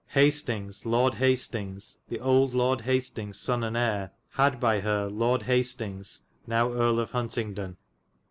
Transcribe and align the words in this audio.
Hastings 0.13 0.83
Lorde 0.83 1.13
Hastinges, 1.19 1.99
the 2.09 2.19
old 2.19 2.55
Lord 2.55 2.81
Hastings 2.81 3.37
sonne 3.39 3.63
and 3.63 3.75
heire, 3.77 4.09
had 4.31 4.59
by 4.59 4.79
hir 4.79 5.05
Lord 5.11 5.43
Hastings 5.43 6.21
now 6.47 6.71
Erie 6.73 7.03
of 7.03 7.11
Hunt 7.11 7.33
yngdon. 7.33 7.77